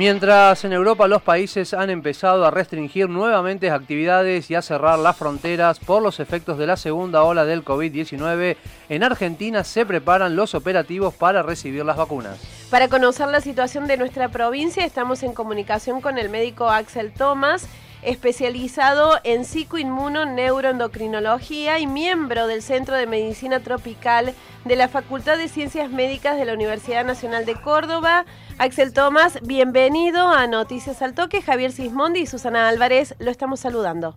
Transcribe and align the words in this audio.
Mientras 0.00 0.64
en 0.64 0.72
Europa 0.72 1.06
los 1.08 1.20
países 1.20 1.74
han 1.74 1.90
empezado 1.90 2.46
a 2.46 2.50
restringir 2.50 3.10
nuevamente 3.10 3.70
actividades 3.70 4.50
y 4.50 4.54
a 4.54 4.62
cerrar 4.62 4.98
las 4.98 5.14
fronteras 5.14 5.78
por 5.78 6.02
los 6.02 6.20
efectos 6.20 6.56
de 6.56 6.66
la 6.66 6.78
segunda 6.78 7.22
ola 7.22 7.44
del 7.44 7.62
COVID-19, 7.62 8.56
en 8.88 9.04
Argentina 9.04 9.62
se 9.62 9.84
preparan 9.84 10.36
los 10.36 10.54
operativos 10.54 11.12
para 11.12 11.42
recibir 11.42 11.84
las 11.84 11.98
vacunas. 11.98 12.38
Para 12.70 12.88
conocer 12.88 13.28
la 13.28 13.42
situación 13.42 13.86
de 13.86 13.98
nuestra 13.98 14.30
provincia 14.30 14.86
estamos 14.86 15.22
en 15.22 15.34
comunicación 15.34 16.00
con 16.00 16.16
el 16.16 16.30
médico 16.30 16.70
Axel 16.70 17.12
Thomas 17.12 17.68
especializado 18.02 19.18
en 19.24 19.44
psicoinmuno 19.44 20.24
neuroendocrinología 20.24 21.78
y 21.78 21.86
miembro 21.86 22.46
del 22.46 22.62
Centro 22.62 22.96
de 22.96 23.06
Medicina 23.06 23.60
Tropical 23.60 24.34
de 24.64 24.76
la 24.76 24.88
Facultad 24.88 25.36
de 25.36 25.48
Ciencias 25.48 25.90
Médicas 25.90 26.36
de 26.36 26.44
la 26.44 26.54
Universidad 26.54 27.04
Nacional 27.04 27.46
de 27.46 27.54
Córdoba. 27.54 28.24
Axel 28.58 28.92
Tomás, 28.92 29.38
bienvenido 29.42 30.28
a 30.28 30.46
Noticias 30.46 31.02
al 31.02 31.14
Toque. 31.14 31.42
Javier 31.42 31.72
Sismondi 31.72 32.20
y 32.20 32.26
Susana 32.26 32.68
Álvarez 32.68 33.14
lo 33.18 33.30
estamos 33.30 33.60
saludando. 33.60 34.14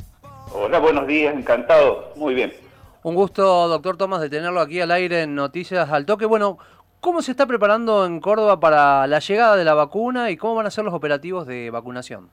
Hola, 0.54 0.80
buenos 0.80 1.08
días, 1.08 1.36
encantado. 1.36 2.14
Muy 2.16 2.34
bien. 2.34 2.54
Un 3.04 3.16
gusto, 3.16 3.68
doctor 3.68 3.98
Tomás, 3.98 4.22
de 4.22 4.30
tenerlo 4.30 4.62
aquí 4.62 4.80
al 4.80 4.92
aire 4.92 5.23
en 5.23 5.36
Noticias 5.36 5.90
al 5.90 6.06
Toque. 6.06 6.26
Bueno, 6.26 6.58
¿cómo 7.02 7.22
se 7.22 7.31
está 7.31 7.45
preparando 7.45 8.06
en 8.06 8.22
Córdoba 8.22 8.59
para 8.59 9.08
la 9.08 9.20
llegada 9.20 9.58
de 9.58 9.66
la 9.66 9.73
vacuna 9.73 10.31
y 10.31 10.38
cómo 10.38 10.56
van 10.56 10.68
a 10.68 10.72
ser 10.72 10.86
los 10.86 10.94
operativos 10.94 11.45
de 11.45 11.70
vacunación? 11.70 12.30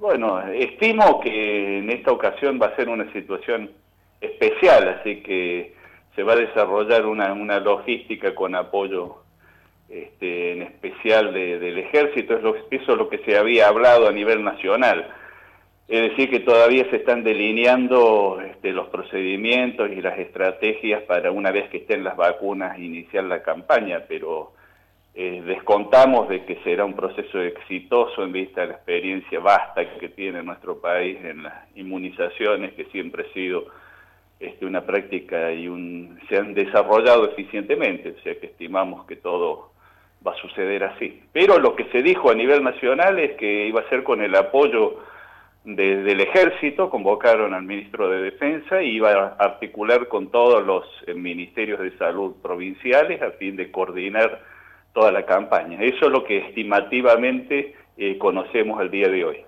Bueno, 0.00 0.40
estimo 0.54 1.20
que 1.20 1.76
en 1.76 1.90
esta 1.90 2.10
ocasión 2.10 2.58
va 2.60 2.68
a 2.68 2.76
ser 2.76 2.88
una 2.88 3.12
situación 3.12 3.70
especial, 4.18 4.88
así 4.88 5.20
que 5.20 5.74
se 6.16 6.22
va 6.22 6.32
a 6.32 6.36
desarrollar 6.36 7.04
una, 7.04 7.60
logística 7.60 8.34
con 8.34 8.54
apoyo 8.54 9.16
este, 9.90 10.52
en 10.52 10.62
especial 10.62 11.34
del 11.34 11.76
ejército, 11.76 12.34
es 12.34 12.42
lo, 12.42 12.56
eso 12.56 12.92
es 12.92 12.96
lo 12.96 13.10
que 13.10 13.18
se 13.26 13.36
había 13.36 13.68
hablado 13.68 14.08
a 14.08 14.12
nivel 14.12 14.42
nacional. 14.42 15.06
Es 15.86 16.00
decir, 16.00 16.30
que 16.30 16.40
todavía 16.40 16.88
se 16.88 16.96
están 16.96 17.22
delineando 17.22 18.40
este, 18.40 18.72
los 18.72 18.88
procedimientos 18.88 19.90
y 19.90 20.00
las 20.00 20.18
estrategias 20.18 21.02
para 21.02 21.30
una 21.30 21.50
vez 21.50 21.68
que 21.68 21.76
estén 21.76 22.04
las 22.04 22.16
vacunas 22.16 22.78
iniciar 22.78 23.24
la 23.24 23.42
campaña, 23.42 24.04
pero 24.08 24.54
eh, 25.14 25.42
descontamos 25.44 26.28
de 26.28 26.44
que 26.44 26.56
será 26.62 26.84
un 26.84 26.94
proceso 26.94 27.40
exitoso 27.40 28.22
en 28.22 28.32
vista 28.32 28.60
de 28.60 28.68
la 28.68 28.74
experiencia 28.74 29.40
vasta 29.40 29.98
que 29.98 30.08
tiene 30.08 30.42
nuestro 30.42 30.80
país 30.80 31.18
en 31.24 31.42
las 31.42 31.54
inmunizaciones, 31.76 32.74
que 32.74 32.84
siempre 32.86 33.26
ha 33.28 33.32
sido 33.32 33.64
este, 34.38 34.64
una 34.64 34.86
práctica 34.86 35.52
y 35.52 35.68
un, 35.68 36.18
se 36.28 36.38
han 36.38 36.54
desarrollado 36.54 37.26
eficientemente, 37.26 38.14
o 38.18 38.22
sea 38.22 38.38
que 38.38 38.46
estimamos 38.46 39.04
que 39.06 39.16
todo 39.16 39.72
va 40.26 40.32
a 40.32 40.36
suceder 40.36 40.84
así. 40.84 41.22
Pero 41.32 41.58
lo 41.58 41.74
que 41.74 41.84
se 41.86 42.02
dijo 42.02 42.30
a 42.30 42.34
nivel 42.34 42.62
nacional 42.62 43.18
es 43.18 43.36
que 43.36 43.66
iba 43.66 43.80
a 43.80 43.88
ser 43.88 44.04
con 44.04 44.22
el 44.22 44.34
apoyo 44.34 44.98
del 45.64 46.20
ejército, 46.20 46.88
convocaron 46.88 47.52
al 47.52 47.64
ministro 47.64 48.08
de 48.08 48.22
Defensa 48.22 48.82
y 48.82 48.96
iba 48.96 49.12
a 49.12 49.44
articular 49.44 50.08
con 50.08 50.30
todos 50.30 50.64
los 50.64 50.86
eh, 51.06 51.14
ministerios 51.14 51.80
de 51.80 51.96
salud 51.98 52.36
provinciales 52.42 53.20
a 53.20 53.32
fin 53.32 53.56
de 53.56 53.70
coordinar 53.70 54.40
toda 54.92 55.12
la 55.12 55.24
campaña. 55.24 55.82
Eso 55.82 56.06
es 56.06 56.12
lo 56.12 56.24
que 56.24 56.38
estimativamente 56.38 57.74
eh, 57.96 58.18
conocemos 58.18 58.80
al 58.80 58.90
día 58.90 59.08
de 59.08 59.24
hoy. 59.24 59.44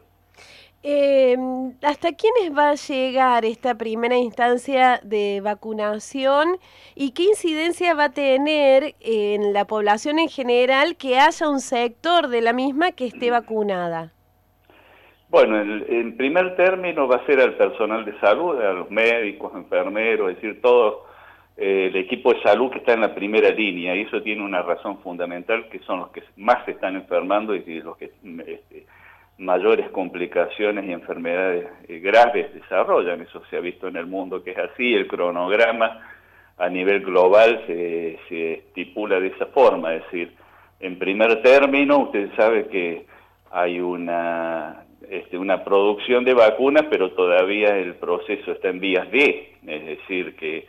Eh, 0.85 1.37
¿Hasta 1.83 2.13
quiénes 2.13 2.57
va 2.57 2.71
a 2.71 2.75
llegar 2.75 3.45
esta 3.45 3.77
primera 3.77 4.17
instancia 4.17 5.01
de 5.05 5.41
vacunación 5.41 6.57
y 6.97 7.13
qué 7.13 7.23
incidencia 7.23 7.95
va 7.95 8.07
a 8.07 8.13
tener 8.13 8.97
en 9.01 9.53
la 9.53 9.65
población 9.65 10.19
en 10.19 10.29
general 10.29 10.97
que 10.97 11.19
haya 11.21 11.49
un 11.49 11.61
sector 11.61 12.27
de 12.27 12.41
la 12.41 12.53
misma 12.53 12.91
que 12.91 13.07
esté 13.07 13.31
vacunada? 13.31 14.13
Bueno, 15.29 15.59
en 15.61 16.17
primer 16.17 16.57
término 16.57 17.07
va 17.07 17.17
a 17.17 17.27
ser 17.27 17.41
al 17.41 17.55
personal 17.55 18.05
de 18.05 18.19
salud, 18.19 18.61
a 18.61 18.73
los 18.73 18.91
médicos, 18.91 19.53
enfermeros, 19.55 20.31
es 20.31 20.37
decir, 20.37 20.61
todos 20.61 20.97
eh, 21.57 21.89
el 21.91 21.97
equipo 21.97 22.33
de 22.33 22.43
salud 22.43 22.71
que 22.71 22.79
está 22.79 22.95
en 22.95 23.01
la 23.03 23.15
primera 23.15 23.51
línea, 23.51 23.95
y 23.95 24.03
eso 24.03 24.23
tiene 24.23 24.43
una 24.43 24.63
razón 24.63 24.99
fundamental, 25.01 25.69
que 25.69 25.81
son 25.81 26.01
los 26.01 26.11
que 26.11 26.23
más 26.37 26.65
se 26.65 26.73
están 26.73 26.97
enfermando 26.97 27.55
y 27.55 27.81
los 27.81 27.97
que 27.97 28.07
este, 28.47 28.87
mayores 29.39 29.91
complicaciones 29.91 30.85
y 30.85 30.93
enfermedades 30.93 31.69
eh, 31.89 31.99
graves 31.99 32.55
desarrollan. 32.55 33.21
Eso 33.23 33.43
se 33.51 33.57
ha 33.57 33.61
visto 33.61 33.89
en 33.89 33.97
el 33.97 34.07
mundo 34.07 34.43
que 34.43 34.53
es 34.53 34.59
así, 34.59 34.95
el 34.95 35.07
cronograma 35.07 36.01
a 36.59 36.69
nivel 36.69 37.01
global 37.01 37.63
se, 37.67 38.19
se 38.29 38.53
estipula 38.55 39.19
de 39.19 39.29
esa 39.29 39.47
forma, 39.47 39.95
es 39.95 40.03
decir, 40.05 40.33
en 40.81 40.99
primer 40.99 41.43
término, 41.43 41.99
usted 41.99 42.29
sabe 42.37 42.67
que 42.67 43.07
hay 43.53 43.81
una, 43.81 44.85
este, 45.09 45.39
una 45.39 45.63
producción 45.65 46.25
de 46.25 46.35
vacunas, 46.35 46.87
pero 46.91 47.13
todavía 47.13 47.77
el 47.79 47.95
proceso 47.95 48.53
está 48.53 48.69
en 48.69 48.81
vías 48.81 49.11
de, 49.11 49.55
es 49.67 49.87
decir, 49.87 50.35
que 50.37 50.67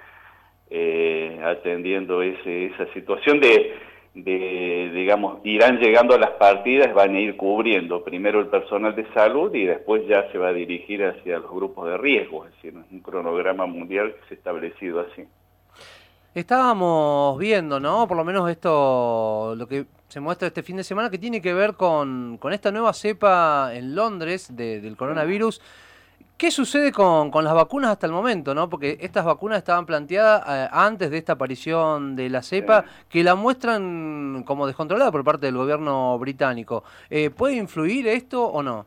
eh, 0.75 1.39
atendiendo 1.45 2.23
ese, 2.23 2.65
esa 2.65 2.91
situación 2.93 3.39
de, 3.39 3.75
digamos, 4.15 5.37
irán 5.43 5.77
llegando 5.77 6.15
a 6.15 6.17
las 6.17 6.31
partidas, 6.31 6.91
van 6.95 7.13
a 7.13 7.19
ir 7.19 7.37
cubriendo 7.37 8.03
primero 8.03 8.39
el 8.39 8.47
personal 8.47 8.95
de 8.95 9.05
salud 9.13 9.53
y 9.53 9.65
después 9.65 10.01
ya 10.07 10.31
se 10.31 10.39
va 10.39 10.47
a 10.47 10.53
dirigir 10.53 11.05
hacia 11.05 11.37
los 11.37 11.51
grupos 11.51 11.89
de 11.89 11.97
riesgo, 11.99 12.47
es 12.47 12.55
decir, 12.55 12.73
un 12.91 12.99
cronograma 13.01 13.67
mundial 13.67 14.15
que 14.15 14.27
se 14.27 14.33
ha 14.33 14.37
establecido 14.37 15.01
así. 15.01 15.23
Estábamos 16.33 17.37
viendo, 17.37 17.79
¿no? 17.79 18.07
Por 18.07 18.17
lo 18.17 18.23
menos 18.23 18.49
esto, 18.49 19.53
lo 19.55 19.67
que 19.67 19.85
se 20.07 20.19
muestra 20.19 20.47
este 20.47 20.63
fin 20.63 20.77
de 20.77 20.83
semana, 20.83 21.11
que 21.11 21.19
tiene 21.19 21.39
que 21.39 21.53
ver 21.53 21.75
con, 21.75 22.39
con 22.39 22.51
esta 22.51 22.71
nueva 22.71 22.93
cepa 22.93 23.69
en 23.75 23.93
Londres 23.93 24.55
del 24.55 24.97
coronavirus. 24.97 25.61
¿Qué 26.37 26.51
sucede 26.51 26.91
con, 26.91 27.31
las 27.43 27.53
vacunas 27.53 27.91
hasta 27.91 28.07
el 28.07 28.11
momento? 28.11 28.53
¿no? 28.53 28.69
Porque 28.69 28.97
estas 28.99 29.23
vacunas 29.23 29.59
estaban 29.59 29.85
planteadas 29.85 30.43
eh, 30.47 30.69
antes 30.71 31.09
de 31.11 31.17
esta 31.17 31.33
aparición 31.33 32.15
de 32.15 32.29
la 32.29 32.41
cepa, 32.41 32.85
que 33.09 33.23
la 33.23 33.35
muestran 33.35 34.43
como 34.43 34.67
descontrolada 34.67 35.11
por 35.11 35.23
parte 35.23 35.45
del 35.45 35.55
gobierno 35.55 36.17
británico. 36.19 36.83
Eh, 37.09 37.29
¿Puede 37.29 37.55
influir 37.55 38.07
esto 38.07 38.45
o 38.45 38.61
no? 38.63 38.85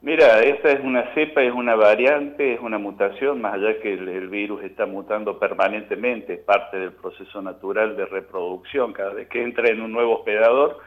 Mira, 0.00 0.40
esta 0.42 0.70
es 0.70 0.80
una 0.84 1.12
cepa, 1.12 1.42
es 1.42 1.52
una 1.52 1.74
variante, 1.74 2.54
es 2.54 2.60
una 2.60 2.78
mutación, 2.78 3.40
más 3.40 3.54
allá 3.54 3.80
que 3.80 3.94
el 3.94 4.28
virus 4.28 4.62
está 4.62 4.86
mutando 4.86 5.40
permanentemente, 5.40 6.34
es 6.34 6.40
parte 6.40 6.78
del 6.78 6.92
proceso 6.92 7.42
natural 7.42 7.96
de 7.96 8.06
reproducción. 8.06 8.92
Cada 8.92 9.12
vez 9.12 9.28
que 9.28 9.42
entra 9.42 9.68
en 9.68 9.80
un 9.80 9.90
nuevo 9.90 10.18
hospedador, 10.18 10.78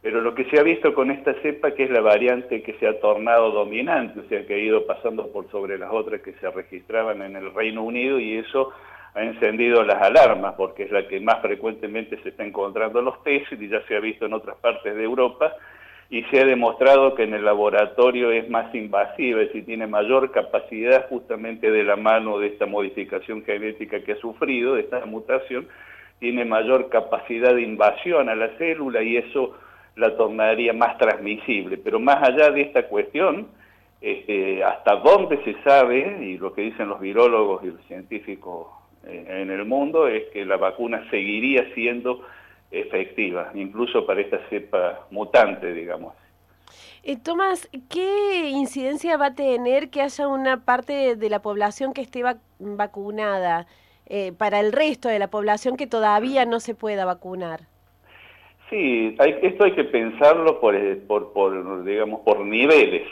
pero 0.00 0.20
lo 0.20 0.34
que 0.34 0.44
se 0.44 0.60
ha 0.60 0.62
visto 0.62 0.94
con 0.94 1.10
esta 1.10 1.34
cepa 1.42 1.72
que 1.72 1.84
es 1.84 1.90
la 1.90 2.00
variante 2.00 2.62
que 2.62 2.74
se 2.74 2.86
ha 2.86 3.00
tornado 3.00 3.50
dominante, 3.50 4.20
o 4.20 4.28
sea 4.28 4.46
que 4.46 4.54
ha 4.54 4.58
ido 4.58 4.86
pasando 4.86 5.32
por 5.32 5.50
sobre 5.50 5.78
las 5.78 5.90
otras 5.92 6.20
que 6.22 6.32
se 6.34 6.50
registraban 6.50 7.22
en 7.22 7.36
el 7.36 7.52
Reino 7.52 7.82
Unido 7.82 8.18
y 8.20 8.36
eso 8.36 8.72
ha 9.14 9.22
encendido 9.22 9.82
las 9.82 10.00
alarmas 10.00 10.54
porque 10.56 10.84
es 10.84 10.92
la 10.92 11.08
que 11.08 11.18
más 11.20 11.40
frecuentemente 11.40 12.20
se 12.22 12.28
está 12.28 12.44
encontrando 12.44 13.00
en 13.00 13.06
los 13.06 13.22
test 13.24 13.52
y 13.52 13.68
ya 13.68 13.82
se 13.86 13.96
ha 13.96 14.00
visto 14.00 14.26
en 14.26 14.34
otras 14.34 14.56
partes 14.58 14.94
de 14.94 15.02
Europa 15.02 15.52
y 16.10 16.22
se 16.24 16.40
ha 16.40 16.44
demostrado 16.46 17.14
que 17.14 17.24
en 17.24 17.34
el 17.34 17.44
laboratorio 17.44 18.30
es 18.30 18.48
más 18.48 18.74
invasiva, 18.74 19.42
es 19.42 19.48
decir, 19.48 19.66
tiene 19.66 19.86
mayor 19.86 20.30
capacidad 20.30 21.06
justamente 21.08 21.70
de 21.70 21.84
la 21.84 21.96
mano 21.96 22.38
de 22.38 22.46
esta 22.46 22.64
modificación 22.64 23.44
genética 23.44 24.00
que 24.00 24.12
ha 24.12 24.16
sufrido, 24.16 24.74
de 24.74 24.82
esta 24.82 25.04
mutación, 25.04 25.68
tiene 26.18 26.44
mayor 26.44 26.88
capacidad 26.88 27.54
de 27.54 27.62
invasión 27.62 28.28
a 28.28 28.34
la 28.34 28.48
célula 28.56 29.02
y 29.02 29.18
eso 29.18 29.54
la 29.98 30.16
tornaría 30.16 30.72
más 30.72 30.96
transmisible. 30.98 31.76
Pero 31.76 32.00
más 32.00 32.22
allá 32.22 32.50
de 32.50 32.62
esta 32.62 32.84
cuestión, 32.88 33.48
este, 34.00 34.62
hasta 34.62 34.96
dónde 34.96 35.42
se 35.44 35.60
sabe, 35.62 36.24
y 36.24 36.38
lo 36.38 36.54
que 36.54 36.62
dicen 36.62 36.88
los 36.88 37.00
virólogos 37.00 37.64
y 37.64 37.68
los 37.68 37.84
científicos 37.86 38.68
eh, 39.06 39.26
en 39.28 39.50
el 39.50 39.64
mundo, 39.64 40.06
es 40.06 40.24
que 40.32 40.44
la 40.44 40.56
vacuna 40.56 41.04
seguiría 41.10 41.72
siendo 41.74 42.22
efectiva, 42.70 43.50
incluso 43.54 44.06
para 44.06 44.20
esta 44.20 44.38
cepa 44.48 45.06
mutante, 45.10 45.72
digamos. 45.72 46.14
Eh, 47.02 47.16
Tomás, 47.16 47.68
¿qué 47.88 48.50
incidencia 48.50 49.16
va 49.16 49.26
a 49.26 49.34
tener 49.34 49.88
que 49.88 50.02
haya 50.02 50.28
una 50.28 50.64
parte 50.64 51.16
de 51.16 51.30
la 51.30 51.40
población 51.40 51.92
que 51.92 52.02
esté 52.02 52.22
vacunada 52.58 53.66
eh, 54.06 54.32
para 54.32 54.60
el 54.60 54.72
resto 54.72 55.08
de 55.08 55.18
la 55.18 55.28
población 55.28 55.76
que 55.76 55.86
todavía 55.86 56.44
no 56.44 56.60
se 56.60 56.74
pueda 56.74 57.04
vacunar? 57.04 57.62
Sí, 58.70 59.16
esto 59.18 59.64
hay 59.64 59.72
que 59.72 59.84
pensarlo 59.84 60.60
por, 60.60 60.74
eh, 60.74 60.96
por, 60.96 61.32
por, 61.32 61.84
digamos, 61.84 62.20
por 62.20 62.40
niveles, 62.40 63.08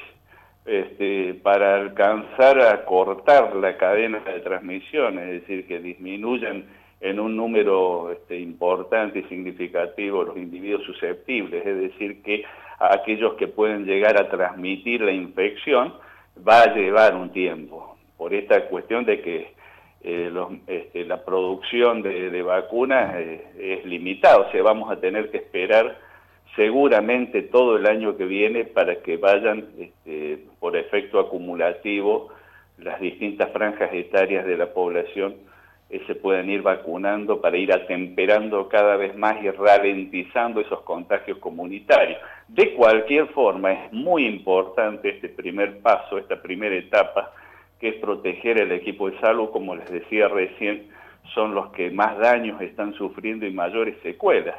este, 0.66 1.34
para 1.34 1.76
alcanzar 1.76 2.60
a 2.60 2.84
cortar 2.84 3.56
la 3.56 3.76
cadena 3.78 4.18
de 4.18 4.40
transmisión, 4.40 5.18
es 5.18 5.40
decir, 5.40 5.66
que 5.66 5.78
disminuyan 5.80 6.64
en 7.00 7.20
un 7.20 7.36
número 7.36 8.12
este, 8.12 8.38
importante 8.38 9.20
y 9.20 9.24
significativo 9.24 10.24
los 10.24 10.36
individuos 10.36 10.82
susceptibles, 10.84 11.64
es 11.64 11.80
decir, 11.80 12.22
que 12.22 12.44
aquellos 12.78 13.34
que 13.34 13.48
pueden 13.48 13.86
llegar 13.86 14.20
a 14.20 14.28
transmitir 14.28 15.00
la 15.00 15.12
infección 15.12 15.94
va 16.46 16.62
a 16.62 16.74
llevar 16.74 17.14
un 17.14 17.30
tiempo, 17.30 17.96
por 18.18 18.34
esta 18.34 18.66
cuestión 18.68 19.04
de 19.04 19.20
que 19.22 19.54
eh, 20.08 20.32
este, 20.68 21.04
la 21.04 21.24
producción 21.24 22.00
de, 22.00 22.42
vacunas 22.42 23.16
eh, 23.16 23.44
es 23.58 23.84
limitada, 23.84 24.38
o 24.38 24.52
sea, 24.52 24.62
vamos 24.62 24.88
a 24.88 25.00
tener 25.00 25.32
que 25.32 25.38
esperar 25.38 25.98
seguramente 26.54 27.42
todo 27.42 27.76
el 27.76 27.86
año 27.86 28.16
que 28.16 28.24
viene 28.24 28.64
para 28.64 29.02
que 29.02 29.16
vayan 29.16 29.66
este, 29.76 30.44
por 30.60 30.76
efecto 30.76 31.18
acumulativo 31.18 32.28
las 32.78 33.00
distintas 33.00 33.50
franjas 33.50 33.92
etarias 33.92 34.46
de 34.46 34.56
la 34.56 34.72
población 34.72 35.34
eh, 35.88 36.00
se 36.06 36.14
pueden 36.14 36.50
ir 36.50 36.62
vacunando 36.62 37.40
para 37.40 37.56
ir 37.56 37.72
atemperando 37.72 38.68
cada 38.68 38.96
vez 38.96 39.16
más 39.16 39.42
y 39.42 39.50
ralentizando 39.50 40.60
esos 40.60 40.82
contagios 40.82 41.38
comunitarios. 41.38 42.20
De 42.48 42.74
cualquier 42.74 43.26
forma, 43.28 43.72
es 43.72 43.92
muy 43.92 44.26
importante 44.26 45.10
este 45.10 45.28
primer 45.28 45.78
paso, 45.78 46.18
esta 46.18 46.40
primera 46.40 46.76
etapa, 46.76 47.32
que 47.80 47.88
es 47.88 47.94
proteger 47.96 48.60
el 48.60 48.72
equipo 48.72 49.10
de 49.10 49.18
salud, 49.20 49.50
como 49.50 49.74
les 49.76 49.90
decía 49.90 50.28
recién, 50.28 50.88
son 51.34 51.54
los 51.54 51.70
que 51.72 51.90
más 51.90 52.18
daños 52.18 52.60
están 52.60 52.94
sufriendo 52.94 53.46
y 53.46 53.52
mayores 53.52 53.96
secuelas, 54.02 54.56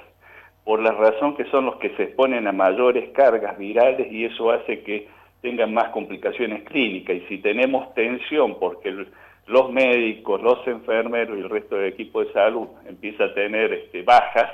por 0.63 0.81
la 0.81 0.91
razón 0.91 1.35
que 1.35 1.45
son 1.45 1.65
los 1.65 1.77
que 1.77 1.95
se 1.95 2.03
exponen 2.03 2.47
a 2.47 2.51
mayores 2.51 3.09
cargas 3.11 3.57
virales 3.57 4.11
y 4.11 4.25
eso 4.25 4.51
hace 4.51 4.83
que 4.83 5.07
tengan 5.41 5.73
más 5.73 5.89
complicaciones 5.89 6.63
clínicas. 6.63 7.15
Y 7.15 7.21
si 7.27 7.37
tenemos 7.37 7.93
tensión 7.93 8.59
porque 8.59 9.05
los 9.47 9.71
médicos, 9.71 10.41
los 10.41 10.67
enfermeros 10.67 11.37
y 11.37 11.41
el 11.41 11.49
resto 11.49 11.77
del 11.77 11.93
equipo 11.93 12.23
de 12.23 12.33
salud 12.33 12.67
empieza 12.85 13.25
a 13.25 13.33
tener 13.33 13.71
este, 13.71 14.03
bajas, 14.03 14.51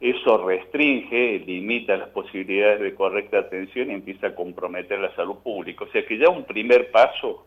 eso 0.00 0.44
restringe, 0.44 1.38
limita 1.46 1.96
las 1.96 2.08
posibilidades 2.08 2.80
de 2.80 2.94
correcta 2.94 3.38
atención 3.38 3.90
y 3.90 3.94
empieza 3.94 4.28
a 4.28 4.34
comprometer 4.34 4.98
la 4.98 5.14
salud 5.14 5.36
pública. 5.36 5.84
O 5.84 5.88
sea 5.88 6.04
que 6.04 6.18
ya 6.18 6.28
un 6.28 6.44
primer 6.44 6.90
paso 6.90 7.46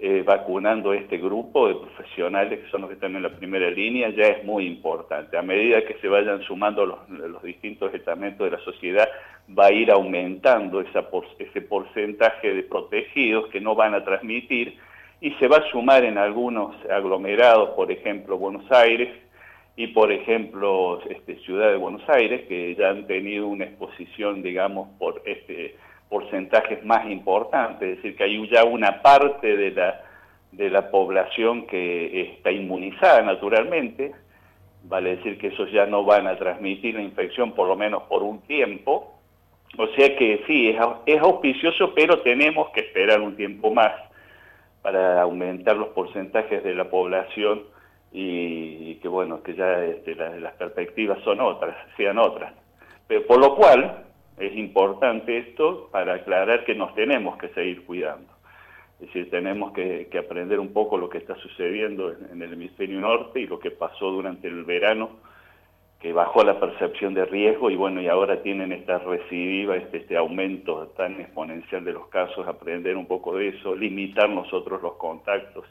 eh, 0.00 0.22
vacunando 0.24 0.92
este 0.92 1.18
grupo 1.18 1.66
de 1.66 1.74
profesionales 1.74 2.60
que 2.60 2.70
son 2.70 2.82
los 2.82 2.88
que 2.90 2.94
están 2.94 3.16
en 3.16 3.22
la 3.24 3.34
primera 3.34 3.68
línea 3.68 4.10
ya 4.10 4.28
es 4.28 4.44
muy 4.44 4.64
importante. 4.64 5.36
A 5.36 5.42
medida 5.42 5.84
que 5.84 5.94
se 5.94 6.06
vayan 6.06 6.40
sumando 6.42 6.86
los, 6.86 7.42
distintos 7.42 7.92
estamentos 7.92 8.48
de 8.48 8.56
la 8.56 8.62
sociedad, 8.62 9.08
va 9.58 9.66
a 9.66 9.72
ir 9.72 9.90
aumentando 9.90 10.80
ese 10.80 11.62
porcentaje 11.62 12.54
de 12.54 12.62
protegidos 12.62 13.48
que 13.48 13.60
no 13.60 13.74
van 13.74 13.94
a 13.94 14.04
transmitir 14.04 14.78
y 15.20 15.32
se 15.32 15.48
va 15.48 15.56
a 15.56 15.70
sumar 15.70 16.04
en 16.04 16.16
algunos 16.16 16.76
aglomerados, 16.88 17.70
por 17.70 17.90
ejemplo 17.90 18.38
Buenos 18.38 18.70
Aires 18.70 19.08
y 19.74 19.88
por 19.88 20.12
ejemplo 20.12 21.00
este, 21.08 21.40
Ciudad 21.40 21.72
de 21.72 21.76
Buenos 21.76 22.08
Aires, 22.08 22.46
que 22.46 22.76
ya 22.76 22.90
han 22.90 23.08
tenido 23.08 23.48
una 23.48 23.64
exposición, 23.64 24.42
digamos, 24.42 24.90
por 24.98 25.22
este 25.24 25.74
porcentajes 26.08 26.84
más 26.84 27.10
importantes, 27.10 27.88
es 27.88 27.96
decir, 27.96 28.16
que 28.16 28.24
hay 28.24 28.48
ya 28.48 28.64
una 28.64 29.02
parte 29.02 29.56
de 29.56 29.70
la, 29.72 30.00
de 30.52 30.70
la 30.70 30.90
población 30.90 31.66
que 31.66 32.32
está 32.32 32.50
inmunizada 32.50 33.22
naturalmente, 33.22 34.12
vale 34.84 35.16
decir 35.16 35.38
que 35.38 35.48
esos 35.48 35.70
ya 35.70 35.86
no 35.86 36.04
van 36.04 36.26
a 36.26 36.36
transmitir 36.36 36.94
la 36.94 37.02
infección 37.02 37.52
por 37.52 37.68
lo 37.68 37.76
menos 37.76 38.04
por 38.04 38.22
un 38.22 38.40
tiempo, 38.42 39.18
o 39.76 39.86
sea 39.88 40.16
que 40.16 40.42
sí, 40.46 40.74
es, 41.06 41.20
auspicioso, 41.20 41.92
pero 41.94 42.20
tenemos 42.20 42.70
que 42.70 42.80
esperar 42.80 43.20
un 43.20 43.36
tiempo 43.36 43.70
más 43.70 43.92
para 44.80 45.20
aumentar 45.20 45.76
los 45.76 45.88
porcentajes 45.88 46.64
de 46.64 46.74
la 46.74 46.88
población 46.88 47.64
y, 48.10 48.94
que 48.96 49.08
bueno, 49.08 49.42
que 49.42 49.54
ya 49.54 49.84
este, 49.84 50.14
las 50.14 50.54
perspectivas 50.54 51.18
son 51.24 51.40
otras, 51.40 51.76
sean 51.96 52.18
otras. 52.18 52.54
Pero, 53.06 53.26
por 53.26 53.38
lo 53.38 53.54
cual, 53.54 54.06
es 54.38 54.56
importante 54.56 55.38
esto 55.38 55.88
para 55.90 56.14
aclarar 56.14 56.64
que 56.64 56.74
nos 56.74 56.94
tenemos 56.94 57.36
que 57.38 57.48
seguir 57.50 57.84
cuidando. 57.84 58.32
Es 59.00 59.06
decir, 59.06 59.30
tenemos 59.30 59.72
que, 59.72 60.08
aprender 60.18 60.58
un 60.58 60.72
poco 60.72 60.98
lo 60.98 61.08
que 61.08 61.18
está 61.18 61.36
sucediendo 61.36 62.12
en, 62.32 62.42
el 62.42 62.52
hemisferio 62.52 63.00
norte 63.00 63.40
y 63.40 63.46
lo 63.46 63.58
que 63.60 63.70
pasó 63.70 64.10
durante 64.10 64.48
el 64.48 64.64
verano, 64.64 65.10
que 66.00 66.12
bajó 66.12 66.42
la 66.44 66.58
percepción 66.58 67.14
de 67.14 67.24
riesgo 67.24 67.70
y 67.70 67.76
bueno, 67.76 68.00
y 68.00 68.08
ahora 68.08 68.42
tienen 68.42 68.72
esta 68.72 68.98
recidiva, 68.98 69.76
este, 69.76 69.98
este 69.98 70.16
aumento 70.16 70.88
tan 70.96 71.20
exponencial 71.20 71.84
de 71.84 71.92
los 71.92 72.08
casos, 72.08 72.46
aprender 72.46 72.96
un 72.96 73.06
poco 73.06 73.36
de 73.36 73.48
eso, 73.48 73.74
limitar 73.74 74.28
nosotros 74.28 74.82
los 74.82 74.94
contactos 74.94 75.64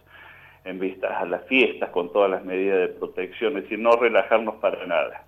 en 0.64 0.80
vistas 0.80 1.12
a 1.12 1.26
las 1.26 1.46
fiestas 1.48 1.90
con 1.92 2.12
todas 2.12 2.30
las 2.30 2.44
medidas 2.44 2.80
de 2.80 2.88
protección, 2.90 3.58
es 3.58 3.64
decir, 3.64 3.80
no 3.80 3.92
relajarnos 3.92 4.56
para 4.56 4.86
nada. 4.86 5.27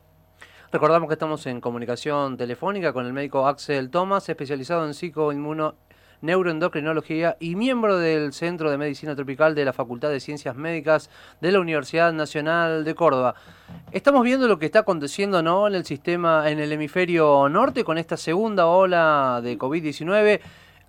Recordamos 0.71 1.07
que 1.07 1.13
estamos 1.13 1.47
en 1.47 1.61
comunicación 1.61 2.37
telefónica 2.37 2.93
con 2.93 3.07
el 3.07 3.11
médico 3.11 3.47
Axel 3.47 3.89
Thomas, 3.89 4.29
especializado 4.29 4.85
en 4.85 4.93
psicoinmuno 4.93 5.73
neuroendocrinología 6.21 7.37
y 7.39 7.55
miembro 7.55 7.97
del 7.97 8.33
Centro 8.33 8.69
de 8.69 8.77
Medicina 8.77 9.15
Tropical 9.15 9.55
de 9.55 9.65
la 9.65 9.73
Facultad 9.73 10.11
de 10.11 10.19
Ciencias 10.19 10.55
Médicas 10.55 11.09
de 11.41 11.51
la 11.51 11.59
Universidad 11.59 12.13
Nacional 12.13 12.83
de 12.83 12.93
Córdoba. 12.93 13.33
Estamos 13.91 14.23
viendo 14.23 14.47
lo 14.47 14.59
que 14.59 14.67
está 14.67 14.79
aconteciendo 14.79 15.41
¿no? 15.41 15.67
en 15.67 15.73
el 15.73 15.85
sistema, 15.85 16.47
en 16.51 16.59
el 16.59 16.71
hemisferio 16.71 17.49
norte, 17.49 17.83
con 17.83 17.97
esta 17.97 18.15
segunda 18.15 18.67
ola 18.67 19.39
de 19.41 19.57
COVID-19. 19.57 20.39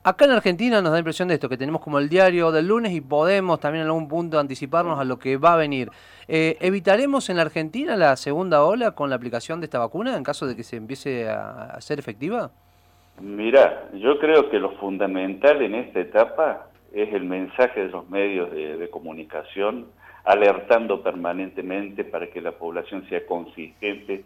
Acá 0.02 0.24
en 0.24 0.30
Argentina 0.30 0.80
nos 0.80 0.92
da 0.92 0.98
impresión 0.98 1.28
de 1.28 1.34
esto, 1.34 1.50
que 1.50 1.58
tenemos 1.58 1.82
como 1.82 1.98
el 1.98 2.08
diario 2.08 2.50
del 2.52 2.68
lunes 2.68 2.92
y 2.92 3.02
podemos 3.02 3.60
también 3.60 3.82
en 3.82 3.88
algún 3.88 4.08
punto 4.08 4.38
anticiparnos 4.38 4.98
a 4.98 5.04
lo 5.04 5.18
que 5.18 5.36
va 5.36 5.52
a 5.52 5.56
venir. 5.56 5.90
Eh, 6.26 6.56
¿Evitaremos 6.60 7.28
en 7.28 7.36
la 7.36 7.42
Argentina 7.42 7.94
la 7.98 8.16
segunda 8.16 8.64
ola 8.64 8.92
con 8.92 9.10
la 9.10 9.16
aplicación 9.16 9.60
de 9.60 9.66
esta 9.66 9.78
vacuna 9.78 10.16
en 10.16 10.24
caso 10.24 10.46
de 10.46 10.56
que 10.56 10.62
se 10.62 10.76
empiece 10.76 11.28
a, 11.28 11.78
ser 11.82 11.98
efectiva? 11.98 12.50
Mira, 13.20 13.90
yo 13.92 14.18
creo 14.18 14.48
que 14.48 14.58
lo 14.58 14.70
fundamental 14.78 15.60
en 15.60 15.74
esta 15.74 16.00
etapa 16.00 16.68
es 16.94 17.12
el 17.12 17.24
mensaje 17.24 17.80
de 17.80 17.88
los 17.90 18.08
medios 18.08 18.50
de 18.52 18.88
comunicación, 18.88 19.88
alertando 20.24 21.02
permanentemente 21.02 22.04
para 22.04 22.28
que 22.28 22.40
la 22.40 22.52
población 22.52 23.06
sea 23.10 23.26
consistente 23.26 24.24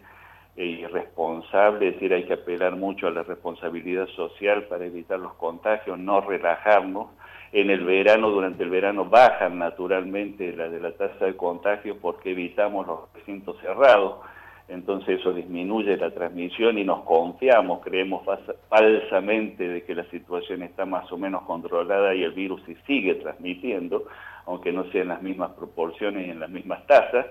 y 0.57 0.85
responsable, 0.85 1.89
es 1.89 1.93
decir, 1.95 2.13
hay 2.13 2.23
que 2.23 2.33
apelar 2.33 2.75
mucho 2.75 3.07
a 3.07 3.11
la 3.11 3.23
responsabilidad 3.23 4.07
social 4.15 4.63
para 4.63 4.85
evitar 4.85 5.19
los 5.19 5.33
contagios, 5.33 5.99
no 5.99 6.21
relajarnos. 6.21 7.09
En 7.51 7.69
el 7.69 7.83
verano, 7.83 8.29
durante 8.29 8.63
el 8.63 8.69
verano, 8.69 9.05
bajan 9.05 9.59
naturalmente 9.59 10.53
la 10.53 10.69
de 10.69 10.79
la 10.79 10.91
tasa 10.93 11.25
de 11.25 11.35
contagio 11.35 11.97
porque 11.99 12.31
evitamos 12.31 12.87
los 12.87 12.99
recintos 13.13 13.57
cerrados, 13.59 14.19
entonces 14.67 15.19
eso 15.19 15.31
disminuye 15.31 15.95
la 15.95 16.11
transmisión 16.11 16.77
y 16.77 16.83
nos 16.83 17.03
confiamos, 17.03 17.81
creemos 17.83 18.23
falsamente 18.67 19.67
de 19.67 19.83
que 19.83 19.93
la 19.93 20.05
situación 20.05 20.63
está 20.63 20.85
más 20.85 21.11
o 21.11 21.17
menos 21.17 21.43
controlada 21.43 22.15
y 22.15 22.23
el 22.23 22.31
virus 22.31 22.63
se 22.63 22.75
sigue 22.87 23.15
transmitiendo, 23.15 24.05
aunque 24.45 24.71
no 24.71 24.85
sea 24.91 25.03
en 25.03 25.09
las 25.09 25.21
mismas 25.21 25.51
proporciones 25.51 26.27
y 26.27 26.31
en 26.31 26.39
las 26.39 26.49
mismas 26.49 26.85
tasas. 26.87 27.27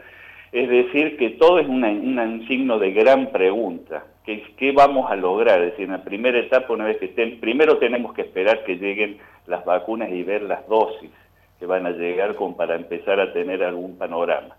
Es 0.54 0.68
decir, 0.68 1.16
que 1.16 1.30
todo 1.30 1.58
es 1.58 1.66
un 1.66 2.44
signo 2.46 2.78
de 2.78 2.92
gran 2.92 3.32
pregunta. 3.32 4.04
¿Qué, 4.24 4.40
¿Qué 4.56 4.70
vamos 4.70 5.10
a 5.10 5.16
lograr? 5.16 5.60
Es 5.60 5.72
decir, 5.72 5.86
en 5.86 5.90
la 5.90 6.04
primera 6.04 6.38
etapa, 6.38 6.72
una 6.72 6.84
vez 6.84 6.98
que 6.98 7.06
estén, 7.06 7.40
primero 7.40 7.78
tenemos 7.78 8.14
que 8.14 8.22
esperar 8.22 8.62
que 8.62 8.76
lleguen 8.76 9.18
las 9.48 9.64
vacunas 9.64 10.10
y 10.10 10.22
ver 10.22 10.42
las 10.42 10.64
dosis 10.68 11.10
que 11.58 11.66
van 11.66 11.86
a 11.86 11.90
llegar 11.90 12.36
con, 12.36 12.56
para 12.56 12.76
empezar 12.76 13.18
a 13.18 13.32
tener 13.32 13.64
algún 13.64 13.98
panorama. 13.98 14.56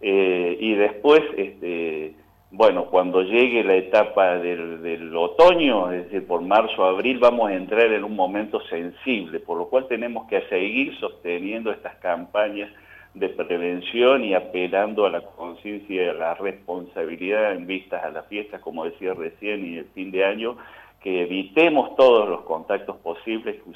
Eh, 0.00 0.56
y 0.58 0.72
después, 0.72 1.20
este, 1.36 2.14
bueno, 2.50 2.86
cuando 2.86 3.20
llegue 3.20 3.62
la 3.62 3.74
etapa 3.74 4.38
del, 4.38 4.80
del, 4.80 5.14
otoño, 5.14 5.92
es 5.92 6.04
decir, 6.04 6.26
por 6.26 6.40
marzo, 6.40 6.82
abril, 6.82 7.18
vamos 7.18 7.50
a 7.50 7.54
entrar 7.54 7.92
en 7.92 8.04
un 8.04 8.16
momento 8.16 8.62
sensible, 8.70 9.40
por 9.40 9.58
lo 9.58 9.68
cual 9.68 9.86
tenemos 9.86 10.26
que 10.28 10.40
seguir 10.48 10.98
sosteniendo 10.98 11.70
estas 11.72 11.96
campañas 11.96 12.70
de 13.16 13.30
prevención 13.30 14.24
y 14.24 14.34
apelando 14.34 15.06
a 15.06 15.10
la 15.10 15.22
conciencia 15.22 16.04
y 16.04 16.08
a 16.08 16.12
la 16.12 16.34
responsabilidad 16.34 17.52
en 17.52 17.66
vistas 17.66 18.04
a 18.04 18.10
las 18.10 18.26
fiestas, 18.26 18.60
como 18.60 18.84
decía 18.84 19.14
recién, 19.14 19.64
y 19.64 19.78
el 19.78 19.86
fin 19.86 20.10
de 20.10 20.22
año, 20.24 20.58
que 21.02 21.22
evitemos 21.22 21.96
todos 21.96 22.28
los 22.28 22.42
contactos 22.42 22.96
posibles, 22.98 23.56
que 23.62 23.70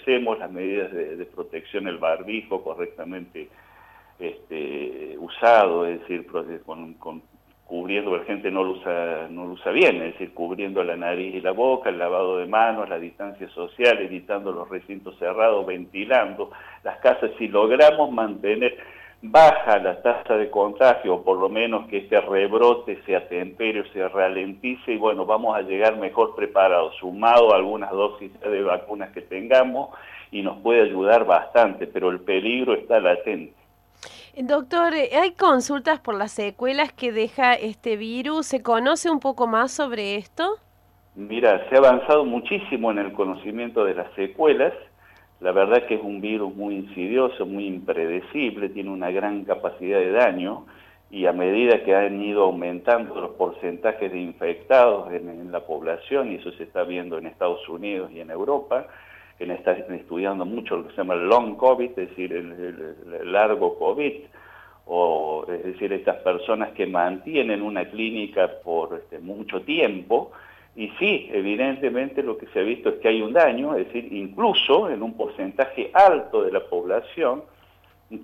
usemos 0.00 0.38
las 0.38 0.50
medidas 0.50 0.90
de, 0.90 1.26
protección, 1.26 1.86
el 1.86 1.98
barbijo 1.98 2.64
correctamente 2.64 3.48
este, 4.18 5.16
usado, 5.18 5.86
es 5.86 6.00
decir, 6.00 6.26
con, 6.64 6.94
con 6.94 7.22
cubriendo, 7.68 8.16
la 8.16 8.24
gente 8.24 8.50
no 8.50 8.64
lo, 8.64 8.72
usa, 8.72 9.28
no 9.28 9.44
lo 9.44 9.52
usa 9.52 9.70
bien, 9.72 9.96
es 9.96 10.14
decir, 10.14 10.32
cubriendo 10.32 10.82
la 10.82 10.96
nariz 10.96 11.34
y 11.34 11.40
la 11.42 11.52
boca, 11.52 11.90
el 11.90 11.98
lavado 11.98 12.38
de 12.38 12.46
manos, 12.46 12.88
la 12.88 12.98
distancia 12.98 13.46
social, 13.50 13.98
evitando 14.00 14.52
los 14.52 14.70
recintos 14.70 15.18
cerrados, 15.18 15.66
ventilando 15.66 16.50
las 16.82 16.98
casas. 17.00 17.30
Si 17.38 17.46
logramos 17.46 18.10
mantener 18.10 18.74
baja 19.20 19.78
la 19.80 20.00
tasa 20.00 20.38
de 20.38 20.48
contagio, 20.48 21.16
o 21.16 21.22
por 21.22 21.38
lo 21.38 21.50
menos 21.50 21.86
que 21.88 21.98
este 21.98 22.18
rebrote 22.22 23.02
se 23.04 23.14
atempere 23.14 23.82
o 23.82 23.86
se 23.92 24.08
ralentice, 24.08 24.92
y 24.92 24.96
bueno, 24.96 25.26
vamos 25.26 25.54
a 25.54 25.60
llegar 25.60 25.98
mejor 25.98 26.34
preparados, 26.34 26.96
sumado 26.96 27.52
a 27.52 27.56
algunas 27.56 27.90
dosis 27.90 28.32
de 28.40 28.62
vacunas 28.62 29.10
que 29.10 29.20
tengamos, 29.20 29.90
y 30.30 30.40
nos 30.40 30.56
puede 30.62 30.80
ayudar 30.80 31.26
bastante, 31.26 31.86
pero 31.86 32.08
el 32.08 32.20
peligro 32.20 32.72
está 32.72 32.98
latente. 32.98 33.52
Doctor, 34.36 34.94
eh, 34.94 35.10
¿hay 35.16 35.32
consultas 35.32 36.00
por 36.00 36.14
las 36.14 36.32
secuelas 36.32 36.92
que 36.92 37.12
deja 37.12 37.54
este 37.54 37.96
virus? 37.96 38.46
¿Se 38.46 38.62
conoce 38.62 39.10
un 39.10 39.20
poco 39.20 39.46
más 39.46 39.72
sobre 39.72 40.16
esto? 40.16 40.58
Mira, 41.14 41.68
se 41.68 41.74
ha 41.74 41.78
avanzado 41.78 42.24
muchísimo 42.24 42.90
en 42.90 42.98
el 42.98 43.12
conocimiento 43.12 43.84
de 43.84 43.94
las 43.94 44.12
secuelas. 44.14 44.72
La 45.40 45.52
verdad 45.52 45.86
que 45.86 45.94
es 45.94 46.02
un 46.02 46.20
virus 46.20 46.54
muy 46.54 46.74
insidioso, 46.74 47.46
muy 47.46 47.66
impredecible, 47.66 48.68
tiene 48.68 48.90
una 48.90 49.10
gran 49.10 49.44
capacidad 49.44 49.98
de 49.98 50.12
daño 50.12 50.66
y 51.10 51.26
a 51.26 51.32
medida 51.32 51.82
que 51.84 51.94
han 51.94 52.20
ido 52.20 52.44
aumentando 52.44 53.20
los 53.20 53.30
porcentajes 53.32 54.12
de 54.12 54.20
infectados 54.20 55.10
en, 55.12 55.50
la 55.50 55.60
población, 55.60 56.32
y 56.32 56.34
eso 56.36 56.52
se 56.52 56.64
está 56.64 56.84
viendo 56.84 57.16
en 57.16 57.26
Estados 57.26 57.66
Unidos 57.68 58.10
y 58.12 58.20
en 58.20 58.30
Europa, 58.30 58.86
que 59.38 59.44
están 59.52 59.94
estudiando 59.94 60.44
mucho 60.44 60.76
lo 60.76 60.84
que 60.84 60.90
se 60.90 60.96
llama 60.96 61.14
el 61.14 61.28
long 61.28 61.56
COVID, 61.56 61.90
es 61.90 62.08
decir, 62.10 62.32
el, 62.32 63.32
largo 63.32 63.78
COVID, 63.78 64.14
o 64.86 65.46
es 65.48 65.64
decir, 65.64 65.92
estas 65.92 66.16
personas 66.16 66.70
que 66.72 66.86
mantienen 66.86 67.62
una 67.62 67.84
clínica 67.84 68.50
por 68.64 68.98
este, 68.98 69.20
mucho 69.20 69.62
tiempo, 69.62 70.32
y 70.74 70.88
sí, 70.98 71.28
evidentemente 71.32 72.22
lo 72.22 72.36
que 72.36 72.46
se 72.48 72.60
ha 72.60 72.62
visto 72.62 72.88
es 72.88 72.96
que 72.96 73.08
hay 73.08 73.22
un 73.22 73.32
daño, 73.32 73.76
es 73.76 73.86
decir, 73.86 74.12
incluso 74.12 74.90
en 74.90 75.02
un 75.02 75.16
porcentaje 75.16 75.90
alto 75.92 76.42
de 76.42 76.52
la 76.52 76.60
población 76.60 77.42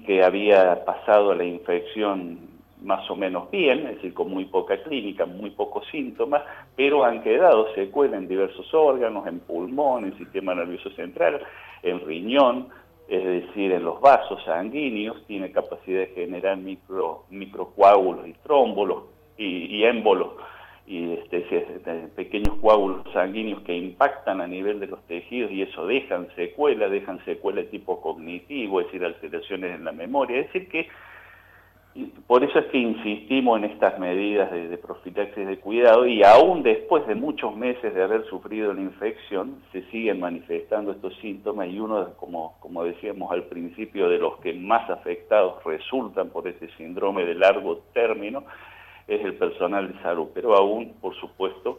que 0.06 0.23
había 0.23 0.85
pasado 0.85 1.35
la 1.35 1.44
infección 1.44 2.53
más 2.85 3.11
o 3.11 3.17
menos 3.17 3.50
bien, 3.50 3.87
es 3.87 3.97
decir, 3.97 4.14
con 4.14 4.31
muy 4.31 4.45
poca 4.45 4.83
clínica, 4.83 5.26
muy 5.26 5.50
pocos 5.50 5.87
síntomas, 5.91 6.43
pero 6.76 7.05
han 7.05 7.23
quedado 7.23 7.75
secuelas 7.75 8.21
en 8.21 8.29
diversos 8.29 8.73
órganos, 8.73 9.26
en 9.26 9.41
pulmón, 9.41 10.05
en 10.05 10.19
sistema 10.19 10.55
nervioso 10.55 10.91
central, 10.91 11.41
en 11.83 12.00
riñón, 12.07 12.69
es 13.09 13.25
decir, 13.25 13.73
en 13.73 13.85
los 13.85 14.00
vasos 14.00 14.43
sanguíneos, 14.45 15.25
tiene 15.26 15.50
capacidad 15.50 16.00
de 16.00 16.07
generar 16.09 16.57
micro, 16.57 17.25
microcoágulos 17.31 18.29
y 18.29 18.33
trómbolos 18.35 19.05
y, 19.37 19.76
y 19.76 19.85
émbolos, 19.85 20.33
y 20.87 21.14
este, 21.14 21.41
pequeños 22.14 22.57
coágulos 22.61 23.11
sanguíneos 23.14 23.62
que 23.62 23.75
impactan 23.75 24.43
a 24.43 24.47
nivel 24.47 24.81
de 24.81 24.87
los 24.87 25.03
tejidos 25.07 25.50
y 25.50 25.62
eso 25.62 25.87
dejan 25.87 26.29
secuelas, 26.37 26.91
dejan 26.91 27.25
secuelas 27.25 27.71
tipo 27.71 28.03
cognitivo, 28.03 28.81
es 28.81 28.87
decir, 28.87 29.05
alteraciones 29.05 29.75
en 29.75 29.85
la 29.85 29.93
memoria, 29.93 30.41
es 30.41 30.53
decir 30.53 30.69
que 30.69 30.88
por 32.27 32.43
eso 32.43 32.59
es 32.59 32.67
que 32.67 32.79
insistimos 32.79 33.59
en 33.59 33.65
estas 33.71 33.99
medidas 34.01 34.51
de, 34.51 34.77
profilaxis 34.79 35.47
de 35.47 35.59
cuidado 35.61 36.07
y 36.07 36.25
aún 36.25 36.65
después 36.65 37.07
de 37.07 37.15
muchos 37.15 37.57
meses 37.57 37.95
de 37.95 38.03
haber 38.03 38.25
sufrido 38.27 38.73
la 38.73 38.81
infección, 38.81 39.63
se 39.71 39.83
siguen 39.91 40.19
manifestando 40.19 40.91
estos 40.91 41.15
síntomas 41.19 41.69
y 41.69 41.79
uno, 41.79 42.15
como, 42.17 42.57
como 42.59 42.83
decíamos 42.83 43.31
al 43.31 43.45
principio, 43.45 44.09
de 44.09 44.19
los 44.19 44.39
que 44.39 44.53
más 44.53 44.91
afectados 44.91 45.63
resultan 45.65 46.31
por 46.31 46.49
este 46.49 46.69
síndrome 46.77 47.25
de 47.25 47.37
largo 47.37 47.83
término, 47.93 48.43
es 49.07 49.25
el 49.25 49.35
personal 49.35 49.93
de 49.93 50.03
salud, 50.03 50.29
pero 50.35 50.57
aún, 50.57 50.95
por 51.01 51.15
supuesto, 51.15 51.79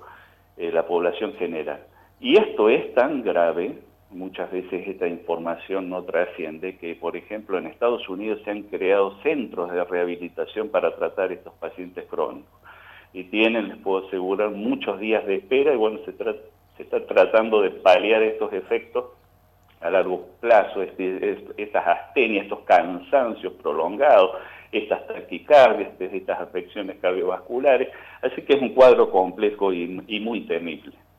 eh, 0.56 0.72
la 0.72 0.88
población 0.88 1.34
general. 1.34 1.82
Y 2.22 2.38
esto 2.38 2.70
es 2.70 2.94
tan 2.94 3.22
grave 3.22 3.80
muchas 4.16 4.52
veces 4.52 4.88
esta 4.88 5.08
información 5.08 5.90
no 5.90 6.04
trasciende, 6.04 6.78
que 6.78 6.96
por 6.96 7.16
ejemplo 7.16 7.58
en 7.58 7.68
Estados 7.68 8.08
Unidos 8.10 8.42
se 8.44 8.52
han 8.52 8.64
creado 8.64 9.22
centros 9.22 9.72
de 9.72 9.84
rehabilitación 9.84 10.70
para 10.70 10.96
tratar 10.96 11.32
estos 11.32 11.54
pacientes 11.56 12.06
crónicos. 12.06 12.60
Y 13.14 13.26
tienen, 13.26 13.70
les 13.70 13.78
puedo 13.78 14.08
asegurar, 14.08 14.50
muchos 14.50 15.00
días 15.00 15.26
de 15.26 15.36
espera 15.36 15.74
y 15.74 15.78
bueno, 15.78 16.00
se, 16.06 16.14
se 16.14 16.84
está 16.84 17.06
tratando 17.06 17.62
de 17.62 17.72
paliar 17.72 18.24
estos 18.24 18.52
efectos 18.54 19.06
a 19.82 19.90
largo 19.90 20.28
plazo, 20.40 20.82
este, 20.82 21.38
estas 21.58 21.88
astenias, 21.88 22.46
estos 22.46 22.62
cansancios 22.62 23.54
prolongados, 23.62 24.32
estas 24.72 25.06
taquicardias, 25.08 25.90
estas 26.00 26.40
afecciones 26.40 26.98
cardiovasculares. 27.00 27.90
Así 28.22 28.42
que 28.42 28.54
es 28.54 28.62
un 28.62 28.70
cuadro 28.70 29.12
complejo 29.12 29.72
y 29.72 30.20
muy 30.20 30.42
temible. 30.42 30.94